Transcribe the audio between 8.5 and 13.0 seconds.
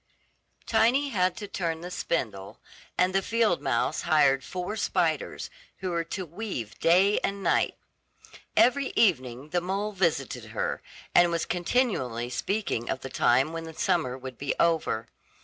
Every evening the mole visited her, and was continually speaking